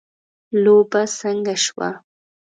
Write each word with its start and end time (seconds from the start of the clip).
لوبه 0.63 1.01
څنګه 1.19 1.55
شوه. 1.65 1.89